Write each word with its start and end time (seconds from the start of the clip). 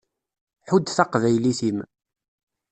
Ḥudd 0.69 0.87
taqbaylit-im. 0.89 1.79